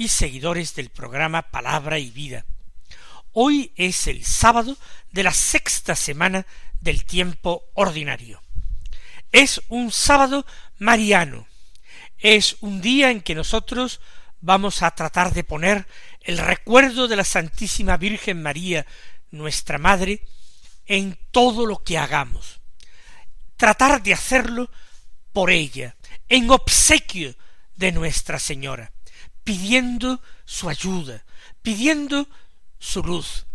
[0.00, 2.46] y seguidores del programa Palabra y Vida.
[3.32, 4.78] Hoy es el sábado
[5.12, 6.46] de la sexta semana
[6.80, 8.40] del tiempo ordinario.
[9.30, 10.46] Es un sábado
[10.78, 11.46] mariano.
[12.16, 14.00] Es un día en que nosotros
[14.40, 15.86] vamos a tratar de poner
[16.22, 18.86] el recuerdo de la Santísima Virgen María,
[19.30, 20.24] nuestra Madre,
[20.86, 22.62] en todo lo que hagamos.
[23.58, 24.70] Tratar de hacerlo
[25.34, 25.94] por ella,
[26.26, 27.34] en obsequio
[27.76, 28.92] de Nuestra Señora,
[29.50, 31.24] pidiendo su ayuda,
[31.60, 32.28] pidiendo
[32.78, 33.46] su luz,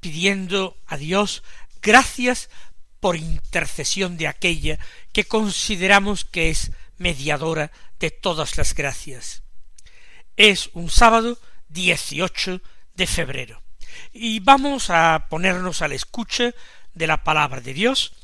[0.00, 1.44] pidiendo a Dios
[1.80, 2.50] gracias
[2.98, 4.80] por intercesión de aquella
[5.12, 9.44] que consideramos que es mediadora de todas las gracias.
[10.36, 12.60] Es un sábado 18
[12.96, 13.62] de febrero
[14.12, 16.56] y vamos a ponernos a la escucha
[16.92, 18.14] de la palabra de Dios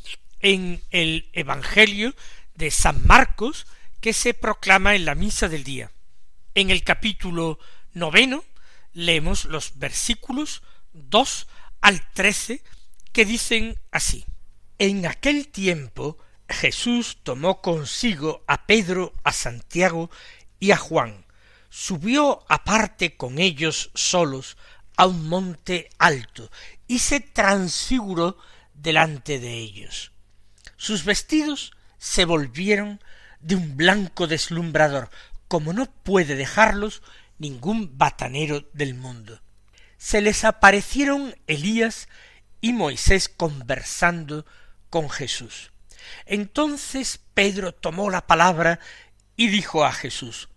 [0.40, 2.16] en el Evangelio
[2.56, 3.68] de San Marcos
[4.00, 5.92] que se proclama en la misa del día.
[6.54, 7.58] En el capítulo
[7.94, 8.44] noveno
[8.92, 11.46] leemos los versículos dos
[11.80, 12.62] al trece
[13.12, 14.26] que dicen así
[14.78, 20.10] En aquel tiempo Jesús tomó consigo a Pedro, a Santiago
[20.60, 21.24] y a Juan,
[21.70, 24.58] subió aparte con ellos solos
[24.96, 26.50] a un monte alto
[26.86, 28.36] y se transfiguró
[28.74, 30.12] delante de ellos.
[30.76, 33.00] Sus vestidos se volvieron
[33.40, 35.10] de un blanco deslumbrador,
[35.52, 37.02] como no puede dejarlos
[37.36, 39.42] ningún batanero del mundo.
[39.98, 42.08] Se les aparecieron Elías
[42.62, 44.46] y Moisés conversando
[44.88, 45.70] con Jesús.
[46.24, 48.80] Entonces Pedro tomó la palabra
[49.36, 50.48] y dijo a Jesús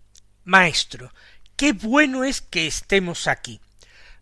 [0.44, 1.12] Maestro,
[1.56, 3.60] qué bueno es que estemos aquí.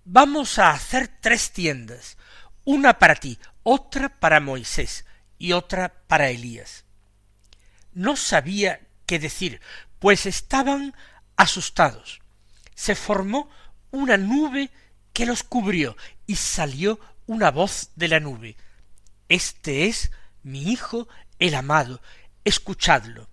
[0.05, 2.19] Vamos a hacer tres tiendas,
[2.65, 5.05] una para ti, otra para Moisés
[5.39, 6.85] y otra para Elías.
[7.93, 9.61] No sabía qué decir,
[10.05, 10.95] pues estaban
[11.35, 12.21] asustados.
[12.75, 13.49] Se formó
[13.91, 14.71] una nube
[15.15, 18.59] que los cubrió y salió una voz de la nube.
[19.31, 20.11] Este es
[20.43, 22.03] mi Hijo el amado,
[22.45, 23.31] escuchadlo.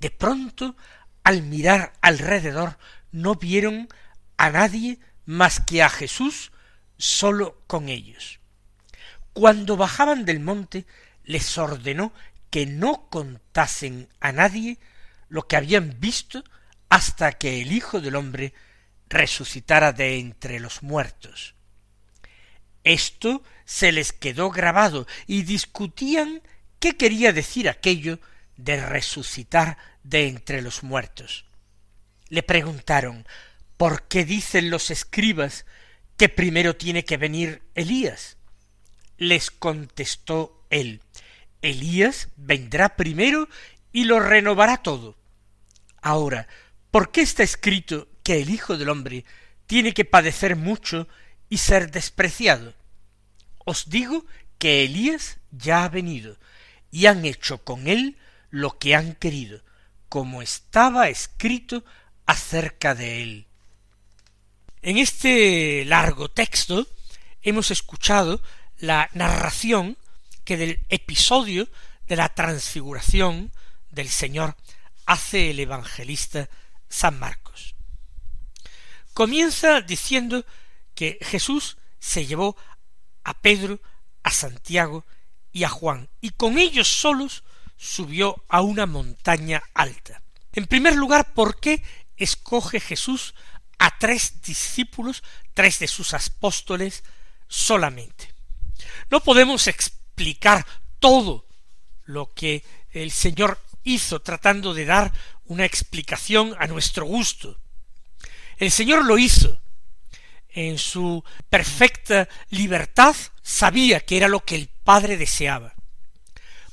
[0.00, 0.76] De pronto,
[1.24, 2.76] al mirar alrededor,
[3.10, 3.88] no vieron
[4.36, 6.52] a nadie más que a Jesús
[6.98, 8.38] solo con ellos.
[9.32, 10.84] Cuando bajaban del monte,
[11.24, 12.12] les ordenó
[12.50, 14.78] que no contasen a nadie
[15.30, 16.44] lo que habían visto
[16.90, 18.52] hasta que el Hijo del hombre
[19.08, 21.54] resucitara de entre los muertos.
[22.84, 26.42] Esto se les quedó grabado y discutían
[26.78, 28.18] qué quería decir aquello
[28.56, 31.46] de resucitar de entre los muertos.
[32.28, 33.26] Le preguntaron
[33.76, 35.64] ¿Por qué dicen los escribas
[36.18, 38.36] que primero tiene que venir Elías?
[39.16, 41.00] Les contestó él
[41.62, 43.48] Elías vendrá primero
[43.92, 45.16] y lo renovará todo.
[46.02, 46.48] Ahora,
[46.90, 49.24] ¿por qué está escrito que el Hijo del hombre
[49.66, 51.08] tiene que padecer mucho
[51.48, 52.74] y ser despreciado?
[53.64, 54.24] Os digo
[54.58, 56.38] que Elías ya ha venido,
[56.90, 58.16] y han hecho con él
[58.50, 59.62] lo que han querido,
[60.08, 61.84] como estaba escrito
[62.26, 63.46] acerca de él.
[64.82, 66.86] En este largo texto
[67.42, 68.42] hemos escuchado
[68.78, 69.96] la narración
[70.44, 71.68] que del episodio
[72.08, 73.52] de la transfiguración
[73.90, 74.56] del Señor
[75.06, 76.48] hace el evangelista
[76.88, 77.74] San Marcos.
[79.14, 80.44] Comienza diciendo
[80.94, 82.56] que Jesús se llevó
[83.24, 83.80] a Pedro,
[84.22, 85.04] a Santiago
[85.52, 87.44] y a Juan, y con ellos solos
[87.76, 90.22] subió a una montaña alta.
[90.52, 91.82] En primer lugar, ¿por qué
[92.16, 93.34] escoge Jesús
[93.78, 95.22] a tres discípulos,
[95.54, 97.04] tres de sus apóstoles
[97.48, 98.34] solamente?
[99.10, 100.66] No podemos explicar
[100.98, 101.46] todo
[102.04, 105.12] lo que el Señor hizo tratando de dar
[105.44, 107.58] una explicación a nuestro gusto.
[108.56, 109.60] El Señor lo hizo.
[110.48, 115.74] En su perfecta libertad sabía que era lo que el Padre deseaba.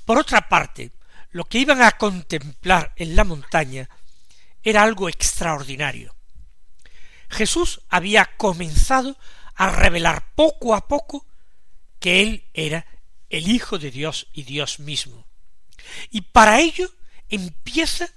[0.05, 0.91] Por otra parte,
[1.31, 3.89] lo que iban a contemplar en la montaña
[4.63, 6.15] era algo extraordinario.
[7.29, 9.17] Jesús había comenzado
[9.55, 11.25] a revelar poco a poco
[11.99, 12.85] que Él era
[13.29, 15.27] el Hijo de Dios y Dios mismo.
[16.09, 16.89] Y para ello
[17.29, 18.09] empieza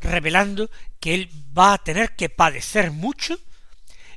[0.00, 3.38] revelando que Él va a tener que padecer mucho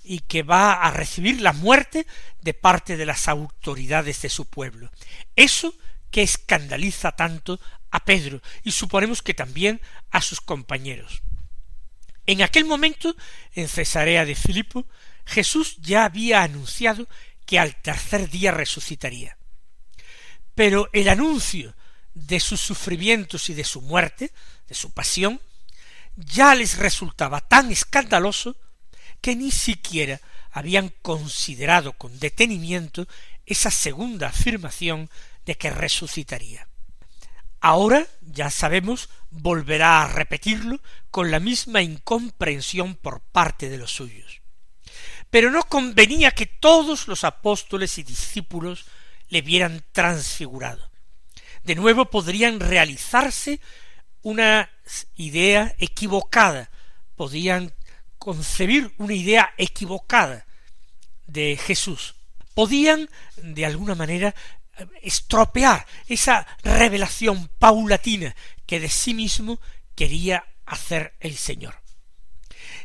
[0.03, 2.05] y que va a recibir la muerte
[2.41, 4.91] de parte de las autoridades de su pueblo.
[5.35, 5.73] Eso
[6.11, 7.59] que escandaliza tanto
[7.89, 9.81] a Pedro y suponemos que también
[10.11, 11.21] a sus compañeros.
[12.25, 13.15] En aquel momento,
[13.53, 14.85] en Cesarea de Filipo,
[15.25, 17.07] Jesús ya había anunciado
[17.45, 19.37] que al tercer día resucitaría.
[20.55, 21.75] Pero el anuncio
[22.13, 24.31] de sus sufrimientos y de su muerte,
[24.67, 25.41] de su pasión,
[26.15, 28.55] ya les resultaba tan escandaloso
[29.21, 30.21] que ni siquiera
[30.51, 33.07] habían considerado con detenimiento
[33.45, 35.09] esa segunda afirmación
[35.45, 36.67] de que resucitaría.
[37.59, 44.41] Ahora, ya sabemos, volverá a repetirlo con la misma incomprensión por parte de los suyos.
[45.29, 48.85] Pero no convenía que todos los apóstoles y discípulos
[49.29, 50.91] le vieran transfigurado.
[51.63, 53.59] De nuevo podrían realizarse
[54.21, 54.69] una
[55.15, 56.69] idea equivocada,
[57.15, 57.73] podían
[58.17, 60.45] concebir una idea equivocada
[61.27, 62.15] de Jesús.
[62.53, 64.35] Podían, de alguna manera,
[65.01, 69.59] estropear esa revelación paulatina que de sí mismo
[69.95, 71.81] quería hacer el Señor.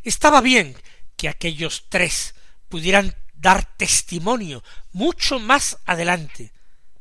[0.03, 0.75] Estaba bien
[1.15, 2.35] que aquellos tres
[2.69, 6.51] pudieran dar testimonio mucho más adelante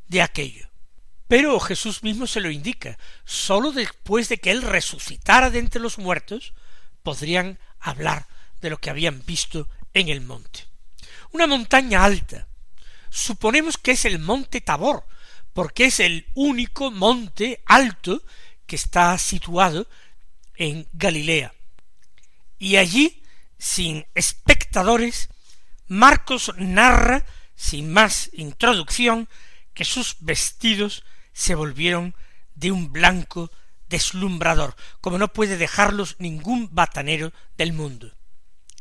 [0.08, 0.67] de aquello.
[1.28, 5.98] Pero Jesús mismo se lo indica, sólo después de que Él resucitara de entre los
[5.98, 6.54] muertos,
[7.02, 8.26] podrían hablar
[8.60, 10.66] de lo que habían visto en el monte.
[11.32, 12.48] Una montaña alta.
[13.10, 15.04] Suponemos que es el monte Tabor,
[15.52, 18.22] porque es el único monte alto
[18.66, 19.86] que está situado
[20.56, 21.54] en Galilea.
[22.58, 23.22] Y allí,
[23.58, 25.28] sin espectadores,
[25.88, 29.28] Marcos narra, sin más introducción,
[29.74, 31.04] que sus vestidos
[31.38, 32.16] se volvieron
[32.56, 33.52] de un blanco
[33.88, 38.12] deslumbrador, como no puede dejarlos ningún batanero del mundo.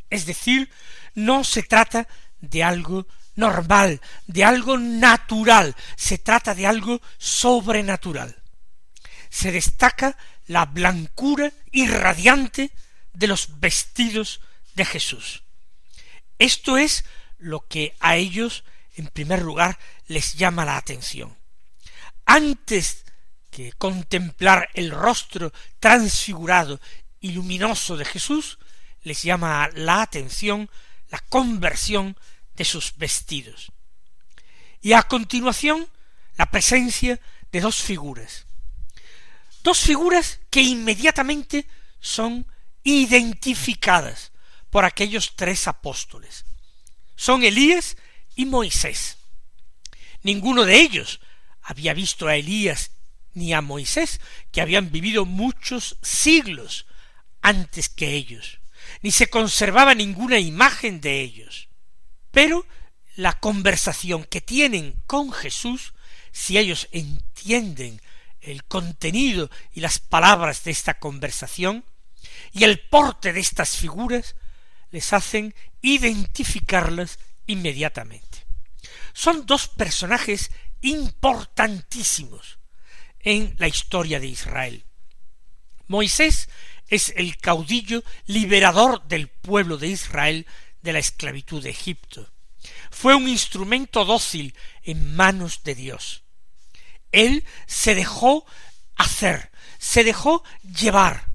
[0.10, 0.72] Es decir,
[1.14, 2.08] no se trata
[2.42, 3.06] de algo
[3.36, 8.42] normal, de algo natural, se trata de algo sobrenatural.
[9.30, 10.18] Se destaca
[10.48, 12.72] la blancura irradiante
[13.14, 14.42] de los vestidos
[14.74, 15.44] de Jesús.
[16.40, 17.06] Esto es
[17.38, 18.64] lo que a ellos,
[18.96, 19.78] en primer lugar,
[20.08, 21.38] les llama la atención
[22.28, 23.06] antes
[23.50, 26.80] que contemplar el rostro transfigurado
[27.20, 28.60] y luminoso de Jesús,
[29.02, 30.70] les llama la atención
[31.10, 32.18] la conversión
[32.56, 33.72] de sus vestidos.
[34.82, 35.88] Y a continuación,
[36.36, 37.20] la presencia
[37.52, 38.46] de dos figuras.
[39.64, 41.66] Dos figuras que inmediatamente
[42.00, 42.46] son
[42.84, 44.32] identificadas
[44.70, 46.46] por aquellos tres apóstoles.
[47.16, 47.96] Son Elías
[48.36, 49.18] y Moisés.
[50.24, 51.22] Ninguno de ellos
[51.68, 52.92] había visto a Elías
[53.34, 54.22] ni a Moisés,
[54.54, 56.86] que habían vivido muchos siglos
[57.42, 58.62] antes que ellos,
[59.02, 61.68] ni se conservaba ninguna imagen de ellos.
[62.32, 62.66] Pero
[63.18, 65.94] la conversación que tienen con Jesús,
[66.32, 68.02] si ellos entienden
[68.40, 71.84] el contenido y las palabras de esta conversación,
[72.54, 74.36] y el porte de estas figuras,
[74.90, 78.46] les hacen identificarlas inmediatamente.
[79.12, 80.50] Son dos personajes
[80.82, 82.60] importantísimos
[83.20, 84.86] en la historia de Israel.
[85.88, 86.50] Moisés
[86.88, 90.48] es el caudillo liberador del pueblo de Israel
[90.82, 92.32] de la esclavitud de Egipto.
[92.92, 96.24] Fue un instrumento dócil en manos de Dios.
[97.12, 98.46] Él se dejó
[98.96, 101.28] hacer, se dejó llevar.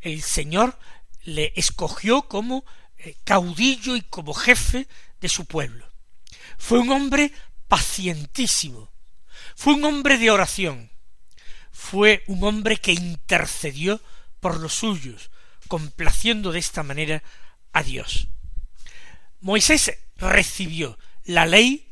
[0.00, 0.78] El Señor
[1.22, 2.64] le escogió como
[2.98, 4.88] eh, caudillo y como jefe
[5.20, 5.88] de su pueblo.
[6.58, 7.32] Fue un hombre
[7.68, 8.92] pacientísimo.
[9.56, 10.90] Fue un hombre de oración.
[11.72, 14.00] Fue un hombre que intercedió
[14.40, 15.30] por los suyos,
[15.68, 17.22] complaciendo de esta manera
[17.72, 18.28] a Dios.
[19.40, 21.90] Moisés recibió la ley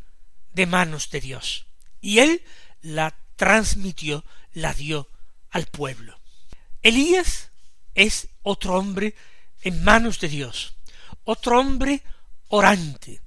[0.52, 1.66] de manos de Dios
[2.00, 2.42] y él
[2.80, 5.08] la transmitió, la dio
[5.50, 6.18] al pueblo.
[6.82, 7.50] Elías
[7.94, 9.14] es otro hombre
[9.62, 10.74] en manos de Dios,
[11.24, 12.02] otro hombre
[12.48, 13.20] orante,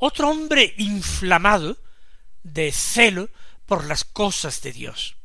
[0.00, 1.78] otro hombre inflamado
[2.42, 3.28] de celo
[3.66, 5.16] por las cosas de Dios.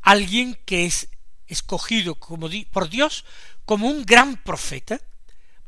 [0.00, 1.08] Alguien que es
[1.46, 3.24] escogido por Dios
[3.64, 5.00] como un gran profeta,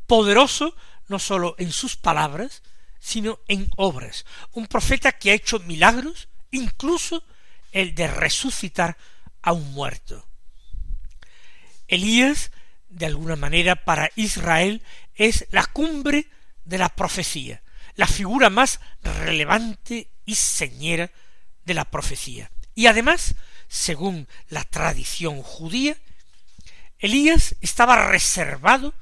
[0.06, 0.74] poderoso
[1.08, 2.62] no sólo en sus palabras,
[2.98, 4.24] sino en obras.
[4.52, 7.22] Un profeta que ha hecho milagros, incluso
[7.70, 8.96] el de resucitar
[9.42, 10.26] a un muerto.
[11.86, 12.50] Elías,
[12.88, 14.82] de alguna manera, para Israel
[15.14, 16.28] es la cumbre
[16.64, 17.62] de la profecía,
[17.96, 21.10] la figura más relevante y señera
[21.64, 22.50] de la profecía.
[22.74, 23.34] Y además,
[23.68, 25.96] según la tradición judía,
[26.98, 28.94] Elías estaba reservado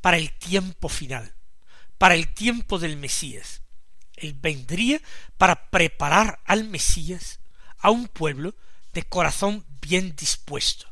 [0.00, 1.34] para el tiempo final,
[1.98, 3.62] para el tiempo del Mesías.
[4.16, 5.00] Él vendría
[5.38, 7.40] para preparar al Mesías
[7.78, 8.54] a un pueblo
[8.92, 10.86] de corazón bien dispuesto.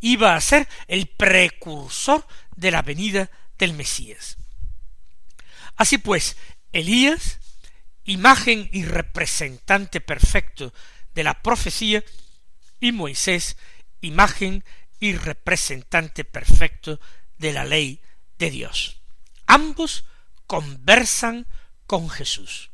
[0.00, 2.26] Iba a ser el precursor
[2.56, 4.36] de la venida del Mesías.
[5.76, 6.36] Así pues,
[6.72, 7.40] Elías,
[8.04, 10.72] imagen y representante perfecto
[11.14, 12.02] de la profecía,
[12.80, 13.56] y Moisés,
[14.00, 14.64] imagen
[14.98, 17.00] y representante perfecto
[17.38, 18.00] de la ley
[18.38, 19.00] de Dios.
[19.46, 20.04] Ambos
[20.46, 21.46] conversan
[21.86, 22.70] con Jesús.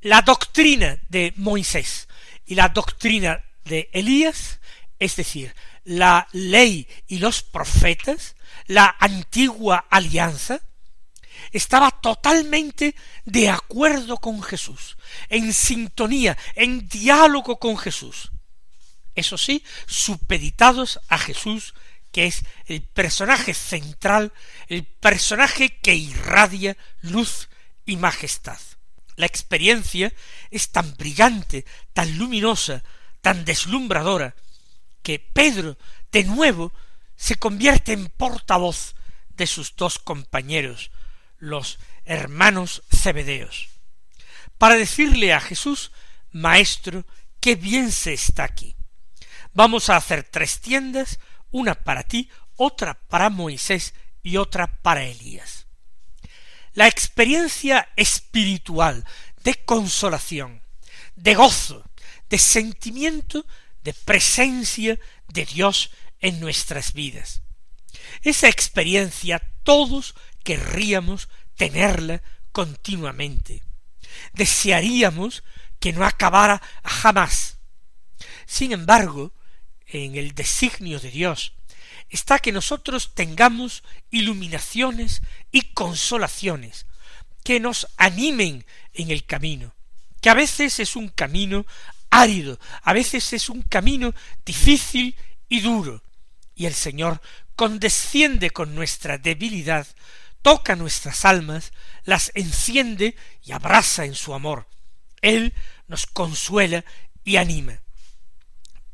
[0.00, 2.08] La doctrina de Moisés
[2.46, 4.60] y la doctrina de Elías,
[4.98, 5.54] es decir,
[5.84, 10.60] la ley y los profetas, la antigua alianza,
[11.52, 12.94] estaba totalmente
[13.24, 14.96] de acuerdo con Jesús,
[15.28, 18.30] en sintonía, en diálogo con Jesús.
[19.14, 21.74] Eso sí, supeditados a Jesús,
[22.12, 24.32] que es el personaje central,
[24.68, 27.48] el personaje que irradia luz
[27.84, 28.58] y majestad.
[29.16, 30.12] La experiencia
[30.50, 32.82] es tan brillante, tan luminosa,
[33.20, 34.34] tan deslumbradora,
[35.02, 35.76] que Pedro,
[36.10, 36.72] de nuevo,
[37.16, 38.94] se convierte en portavoz
[39.28, 40.90] de sus dos compañeros,
[41.40, 43.68] los hermanos cebedeos,
[44.58, 45.90] para decirle a Jesús,
[46.30, 47.04] Maestro,
[47.40, 48.76] qué bien se está aquí.
[49.52, 51.18] Vamos a hacer tres tiendas,
[51.50, 55.66] una para ti, otra para Moisés y otra para Elías.
[56.74, 59.04] La experiencia espiritual
[59.42, 60.62] de consolación,
[61.16, 61.84] de gozo,
[62.28, 63.44] de sentimiento
[63.82, 67.42] de presencia de Dios en nuestras vidas.
[68.22, 73.62] Esa experiencia todos querríamos tenerla continuamente.
[74.32, 75.44] Desearíamos
[75.78, 77.58] que no acabara jamás.
[78.46, 79.32] Sin embargo,
[79.86, 81.54] en el designio de Dios
[82.08, 86.86] está que nosotros tengamos iluminaciones y consolaciones
[87.44, 89.74] que nos animen en el camino,
[90.20, 91.64] que a veces es un camino
[92.10, 95.16] árido, a veces es un camino difícil
[95.48, 96.02] y duro,
[96.54, 97.20] y el Señor
[97.56, 99.86] condesciende con nuestra debilidad
[100.42, 101.72] toca nuestras almas,
[102.04, 104.68] las enciende y abraza en su amor.
[105.20, 105.54] Él
[105.86, 106.84] nos consuela
[107.24, 107.80] y anima.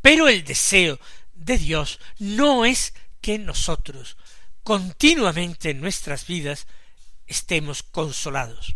[0.00, 0.98] Pero el deseo
[1.34, 4.16] de Dios no es que nosotros
[4.62, 6.66] continuamente en nuestras vidas
[7.26, 8.74] estemos consolados.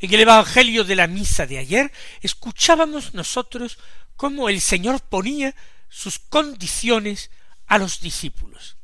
[0.00, 3.78] En el Evangelio de la misa de ayer escuchábamos nosotros
[4.16, 5.54] cómo el Señor ponía
[5.88, 7.30] sus condiciones
[7.66, 8.76] a los discípulos.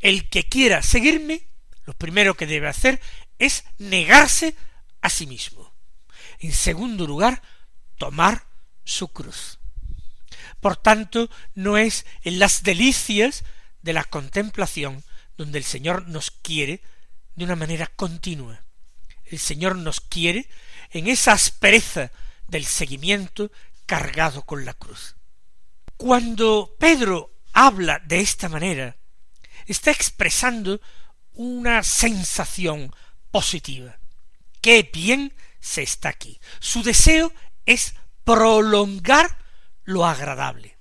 [0.00, 1.46] El que quiera seguirme,
[1.84, 3.00] lo primero que debe hacer
[3.38, 4.54] es negarse
[5.00, 5.72] a sí mismo.
[6.38, 7.42] En segundo lugar,
[7.98, 8.46] tomar
[8.84, 9.58] su cruz.
[10.60, 13.44] Por tanto, no es en las delicias
[13.82, 15.04] de la contemplación
[15.36, 16.82] donde el Señor nos quiere
[17.34, 18.64] de una manera continua.
[19.24, 20.48] El Señor nos quiere
[20.90, 22.10] en esa aspereza
[22.46, 23.50] del seguimiento
[23.86, 25.16] cargado con la cruz.
[25.96, 28.96] Cuando Pedro habla de esta manera,
[29.66, 30.80] está expresando
[31.34, 32.94] una sensación
[33.30, 33.98] positiva.
[34.60, 36.40] Qué bien se está aquí.
[36.60, 37.32] Su deseo
[37.66, 39.38] es prolongar
[39.84, 40.78] lo agradable.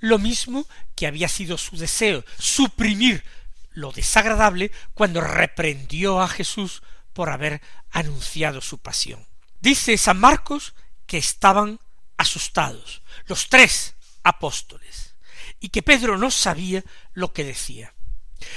[0.00, 3.24] Lo mismo que había sido su deseo, suprimir
[3.70, 6.82] lo desagradable cuando reprendió a Jesús
[7.12, 7.60] por haber
[7.90, 9.26] anunciado su pasión.
[9.60, 10.74] Dice San Marcos
[11.06, 11.80] que estaban
[12.16, 15.14] asustados, los tres apóstoles,
[15.60, 17.93] y que Pedro no sabía lo que decía.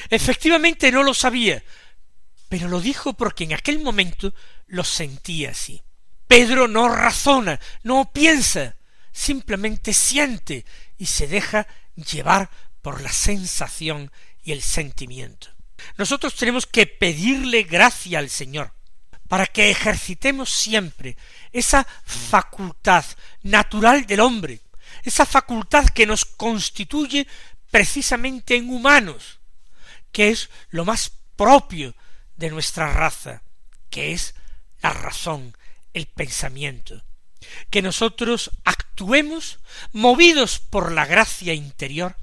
[0.10, 1.64] Efectivamente no lo sabía,
[2.50, 4.34] pero lo dijo porque en aquel momento
[4.68, 5.82] lo sentía así.
[6.28, 8.76] Pedro no razona, no piensa,
[9.12, 10.66] simplemente siente
[10.98, 12.50] y se deja llevar
[12.82, 14.12] por la sensación
[14.44, 15.48] y el sentimiento.
[15.98, 18.74] Nosotros tenemos que pedirle gracia al Señor
[19.28, 21.18] para que ejercitemos siempre
[21.52, 23.06] esa facultad
[23.44, 24.62] natural del hombre,
[25.04, 27.28] esa facultad que nos constituye
[27.72, 29.37] precisamente en humanos,
[30.18, 31.94] que es lo más propio
[32.38, 33.44] de nuestra raza,
[33.92, 34.34] que es
[34.82, 35.56] la razón,
[35.94, 37.04] el pensamiento.
[37.70, 39.60] Que nosotros actuemos
[39.92, 42.18] movidos por la gracia interior,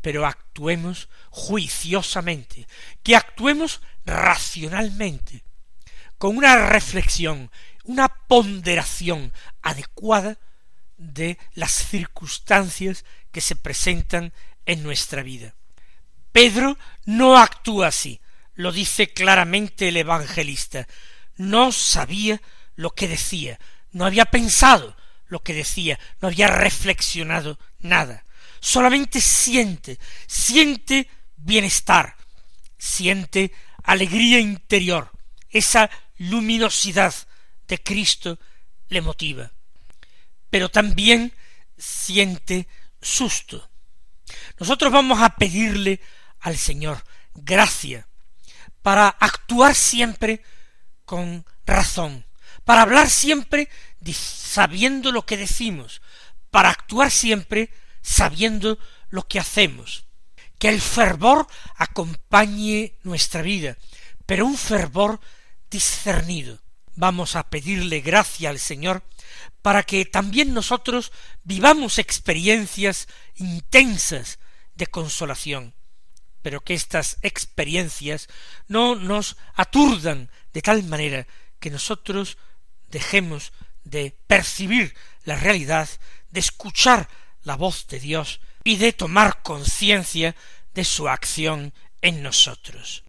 [0.00, 2.66] pero actuemos juiciosamente,
[3.02, 5.44] que actuemos racionalmente,
[6.16, 7.50] con una reflexión,
[7.84, 10.38] una ponderación adecuada
[10.96, 14.32] de las circunstancias que se presentan
[14.64, 15.54] en nuestra vida.
[16.36, 16.76] Pedro
[17.06, 18.20] no actúa así,
[18.56, 20.86] lo dice claramente el evangelista.
[21.38, 22.42] No sabía
[22.74, 23.58] lo que decía,
[23.92, 24.94] no había pensado
[25.28, 28.22] lo que decía, no había reflexionado nada.
[28.60, 32.16] Solamente siente, siente bienestar,
[32.76, 35.10] siente alegría interior,
[35.48, 35.88] esa
[36.18, 37.14] luminosidad
[37.66, 38.38] de Cristo
[38.90, 39.52] le motiva.
[40.50, 41.32] Pero también
[41.78, 42.68] siente
[43.00, 43.70] susto.
[44.60, 45.98] Nosotros vamos a pedirle
[46.46, 47.02] al Señor.
[47.34, 48.06] Gracia.
[48.80, 50.42] Para actuar siempre
[51.04, 52.24] con razón,
[52.64, 53.68] para hablar siempre
[54.12, 56.00] sabiendo lo que decimos,
[56.52, 60.04] para actuar siempre sabiendo lo que hacemos.
[60.58, 63.76] Que el fervor acompañe nuestra vida,
[64.24, 65.20] pero un fervor
[65.68, 66.60] discernido.
[66.94, 69.02] Vamos a pedirle gracia al Señor
[69.62, 71.10] para que también nosotros
[71.42, 74.38] vivamos experiencias intensas
[74.76, 75.74] de consolación,
[76.46, 78.28] pero que estas experiencias
[78.68, 81.26] no nos aturdan de tal manera
[81.58, 82.38] que nosotros
[82.86, 85.88] dejemos de percibir la realidad,
[86.30, 87.08] de escuchar
[87.42, 90.36] la voz de Dios y de tomar conciencia
[90.72, 93.02] de su acción en nosotros.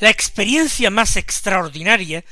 [0.00, 2.24] La experiencia más extraordinaria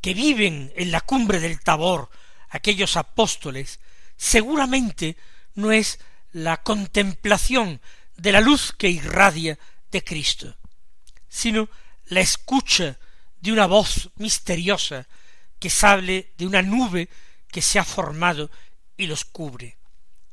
[0.00, 2.10] que viven en la cumbre del Tabor
[2.50, 3.80] aquellos apóstoles,
[4.16, 5.16] seguramente
[5.54, 5.98] no es
[6.32, 7.80] la contemplación
[8.16, 9.58] de la luz que irradia
[9.90, 10.56] de Cristo,
[11.28, 11.68] sino
[12.06, 12.98] la escucha
[13.40, 15.06] de una voz misteriosa
[15.58, 17.08] que sale de una nube
[17.48, 18.50] que se ha formado
[18.96, 19.78] y los cubre.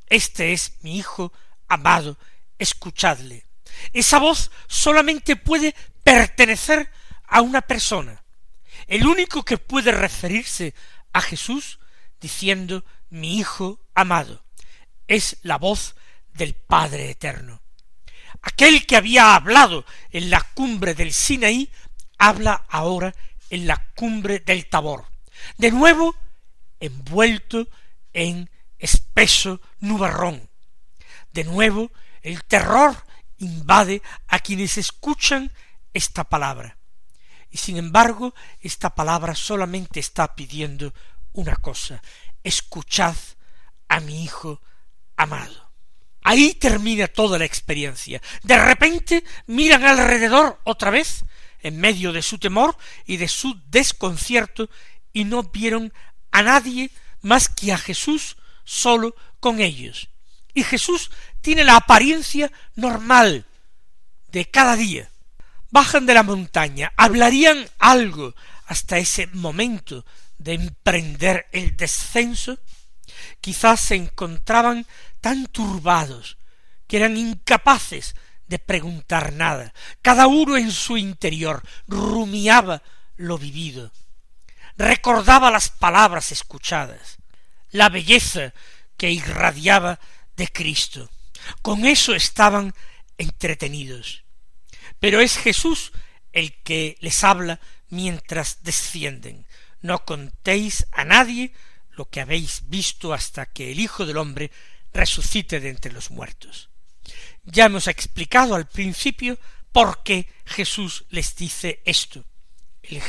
[0.08, 1.32] Este es mi Hijo
[1.68, 2.18] amado,
[2.60, 3.46] escuchadle.
[3.94, 6.90] Esa voz solamente puede pertenecer
[7.28, 8.24] a una persona.
[8.88, 10.74] El único que puede referirse
[11.14, 11.80] a Jesús
[12.20, 14.44] diciendo mi Hijo amado
[15.08, 15.96] es la voz
[16.34, 17.62] del Padre Eterno.
[18.42, 21.70] Aquel que había hablado en la cumbre del Sinaí
[22.18, 23.14] habla ahora
[23.50, 25.06] en la cumbre del Tabor,
[25.58, 26.16] de nuevo
[26.80, 27.68] envuelto
[28.14, 30.50] en espeso nubarrón.
[31.34, 32.96] De nuevo el terror
[33.42, 35.52] invade a quienes escuchan
[35.94, 36.78] esta palabra.
[37.50, 40.94] Y sin embargo, esta palabra solamente está pidiendo
[41.34, 42.02] una cosa,
[42.44, 43.16] escuchad
[43.90, 44.62] a mi Hijo
[45.18, 45.72] amado.
[46.24, 48.22] Ahí termina toda la experiencia.
[48.44, 51.26] De repente miran alrededor otra vez,
[51.60, 54.70] en medio de su temor y de su desconcierto,
[55.14, 55.92] y no vieron
[56.32, 60.11] a nadie más que a Jesús solo con ellos.
[60.54, 61.12] Y Jesús
[61.42, 63.46] tiene la apariencia normal
[64.32, 65.10] de cada día.
[65.70, 68.36] Bajan de la montaña, hablarían algo
[68.66, 70.06] hasta ese momento
[70.38, 72.58] de emprender el descenso,
[73.40, 74.86] quizás se encontraban
[75.22, 76.38] tan turbados
[76.88, 78.16] que eran incapaces
[78.48, 79.74] de preguntar nada.
[80.02, 82.82] Cada uno en su interior rumiaba
[83.16, 83.92] lo vivido,
[84.78, 87.18] recordaba las palabras escuchadas,
[87.70, 88.54] la belleza
[88.98, 90.00] que irradiaba
[90.42, 91.10] de Cristo.
[91.62, 92.74] Con eso estaban
[93.18, 94.24] entretenidos
[95.02, 95.92] pero es Jesús
[96.32, 99.46] el que les habla mientras descienden.
[99.82, 101.54] No contéis a nadie
[101.92, 104.52] lo que habéis visto hasta que el Hijo del hombre
[104.94, 106.70] resucite de entre los muertos.
[107.44, 109.40] Ya hemos explicado al principio
[109.72, 112.24] por qué Jesús les dice esto.
[112.84, 113.02] El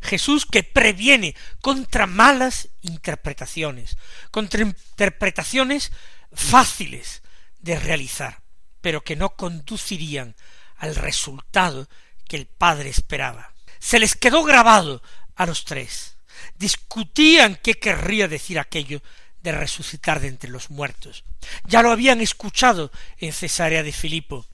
[0.00, 3.98] Jesús que previene contra malas interpretaciones,
[4.30, 5.92] contra interpretaciones
[6.34, 7.22] fáciles
[7.60, 8.42] de realizar,
[8.80, 10.36] pero que no conducirían
[10.76, 11.88] al resultado
[12.28, 13.54] que el padre esperaba.
[13.78, 15.02] Se les quedó grabado
[15.34, 16.16] a los tres.
[16.56, 19.02] Discutían qué querría decir aquello
[19.42, 21.24] de resucitar de entre los muertos.
[21.64, 24.46] Ya lo habían escuchado en Cesarea de Filipo.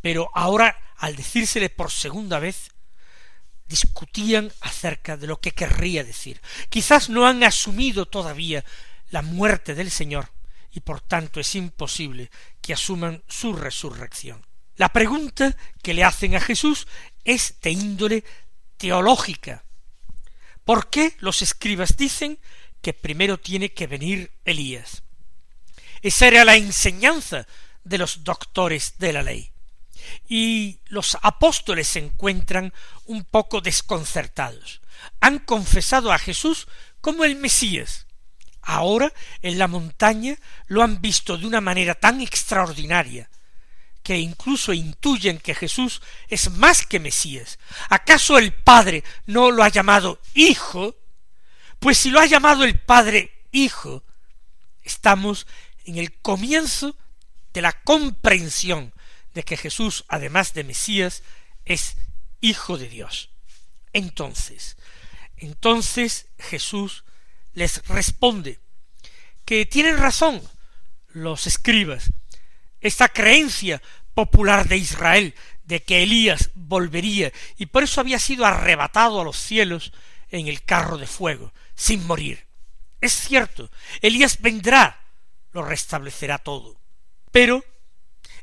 [0.00, 2.70] Pero ahora, al decírsele por segunda vez,
[3.68, 6.40] discutían acerca de lo que querría decir.
[6.68, 8.64] Quizás no han asumido todavía
[9.10, 10.30] la muerte del Señor,
[10.76, 14.44] y por tanto es imposible que asuman su resurrección.
[14.76, 16.86] La pregunta que le hacen a Jesús
[17.24, 18.24] es de índole
[18.76, 19.64] teológica.
[20.66, 22.38] ¿Por qué los escribas dicen
[22.82, 25.02] que primero tiene que venir Elías?
[26.02, 27.46] Esa era la enseñanza
[27.82, 29.52] de los doctores de la ley.
[30.28, 32.74] Y los apóstoles se encuentran
[33.06, 34.82] un poco desconcertados.
[35.20, 36.68] Han confesado a Jesús
[37.00, 38.05] como el Mesías.
[38.68, 43.30] Ahora en la montaña lo han visto de una manera tan extraordinaria
[44.02, 47.60] que incluso intuyen que Jesús es más que Mesías.
[47.88, 50.96] ¿Acaso el Padre no lo ha llamado Hijo?
[51.78, 54.02] Pues si lo ha llamado el Padre Hijo,
[54.82, 55.46] estamos
[55.84, 56.96] en el comienzo
[57.52, 58.92] de la comprensión
[59.32, 61.22] de que Jesús, además de Mesías,
[61.64, 61.96] es
[62.40, 63.30] Hijo de Dios.
[63.92, 64.76] Entonces,
[65.36, 67.04] entonces Jesús
[67.56, 68.60] les responde
[69.46, 70.42] que tienen razón
[71.08, 72.10] los escribas,
[72.80, 73.80] esta creencia
[74.14, 79.38] popular de Israel de que Elías volvería y por eso había sido arrebatado a los
[79.38, 79.92] cielos
[80.28, 82.46] en el carro de fuego, sin morir.
[83.00, 83.70] Es cierto,
[84.02, 85.00] Elías vendrá,
[85.52, 86.78] lo restablecerá todo.
[87.32, 87.64] Pero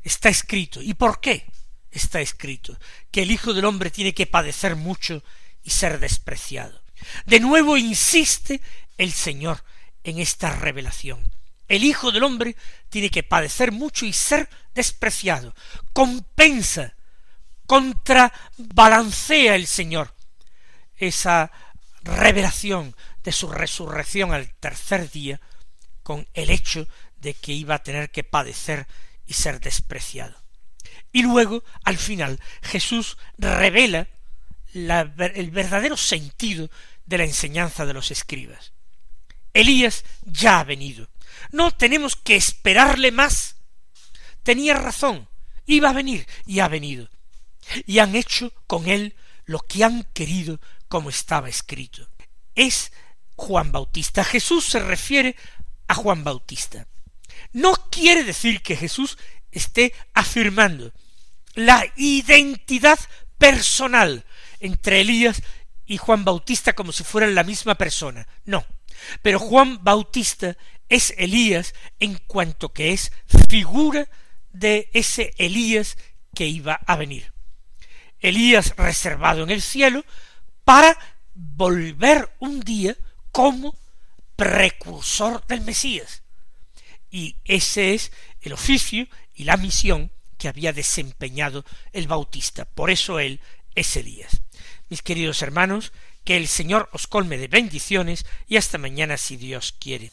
[0.02, 0.82] está escrito.
[0.82, 1.46] ¿Y por qué
[1.92, 2.76] está escrito?
[3.12, 5.22] Que el Hijo del Hombre tiene que padecer mucho
[5.62, 6.82] y ser despreciado.
[7.26, 8.60] De nuevo insiste
[8.98, 9.64] el Señor
[10.02, 11.32] en esta revelación.
[11.68, 12.56] El Hijo del Hombre
[12.90, 15.54] tiene que padecer mucho y ser despreciado.
[15.92, 16.94] Compensa,
[17.66, 20.14] contrabalancea el Señor
[20.96, 21.50] esa
[22.02, 25.40] revelación de su resurrección al tercer día
[26.02, 28.86] con el hecho de que iba a tener que padecer
[29.26, 30.36] y ser despreciado.
[31.10, 34.08] Y luego, al final, Jesús revela
[34.74, 36.68] el verdadero sentido
[37.06, 38.73] de la enseñanza de los escribas.
[39.54, 41.08] Elías ya ha venido.
[41.50, 43.56] No tenemos que esperarle más.
[44.42, 45.28] Tenía razón.
[45.64, 47.08] Iba a venir y ha venido.
[47.86, 52.08] Y han hecho con él lo que han querido como estaba escrito.
[52.54, 52.92] Es
[53.36, 54.24] Juan Bautista.
[54.24, 55.36] Jesús se refiere
[55.88, 56.86] a Juan Bautista.
[57.52, 59.16] No quiere decir que Jesús
[59.50, 60.92] esté afirmando
[61.54, 62.98] la identidad
[63.38, 64.24] personal
[64.60, 65.42] entre Elías
[65.86, 68.26] y Juan Bautista como si fueran la misma persona.
[68.44, 68.66] No.
[69.22, 70.56] Pero Juan Bautista
[70.88, 73.12] es Elías en cuanto que es
[73.48, 74.08] figura
[74.52, 75.96] de ese Elías
[76.34, 77.32] que iba a venir.
[78.20, 80.04] Elías reservado en el cielo
[80.64, 80.96] para
[81.34, 82.96] volver un día
[83.32, 83.76] como
[84.36, 86.22] precursor del Mesías.
[87.10, 92.64] Y ese es el oficio y la misión que había desempeñado el Bautista.
[92.64, 93.40] Por eso él
[93.74, 94.43] es Elías.
[94.88, 95.92] Mis queridos hermanos,
[96.24, 100.10] que el Señor os colme de bendiciones y hasta mañana si Dios quiere.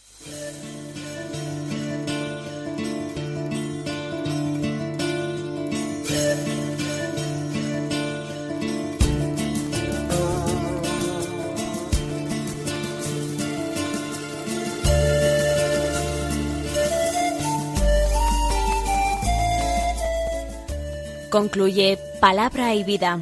[21.32, 23.22] Concluye Palabra y Vida,